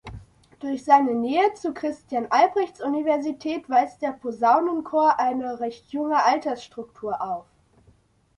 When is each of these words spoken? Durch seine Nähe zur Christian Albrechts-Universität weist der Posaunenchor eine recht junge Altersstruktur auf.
Durch 0.61 0.83
seine 0.83 1.13
Nähe 1.13 1.53
zur 1.53 1.75
Christian 1.75 2.25
Albrechts-Universität 2.31 3.69
weist 3.69 4.01
der 4.01 4.13
Posaunenchor 4.13 5.19
eine 5.19 5.59
recht 5.59 5.89
junge 5.93 6.23
Altersstruktur 6.23 7.21
auf. 7.21 7.45